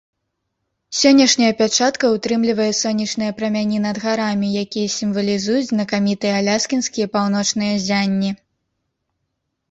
Сённяшняя 0.99 1.51
пячатка 1.57 2.05
ўтрымлівае 2.13 2.69
сонечныя 2.77 3.35
прамяні 3.41 3.81
над 3.83 3.99
гарамі, 4.05 4.49
якія 4.61 4.87
сімвалізуюць 4.93 5.67
знакамітыя 5.71 6.33
аляскінскія 6.39 7.07
паўночныя 7.19 7.73
ззянні. 7.83 8.31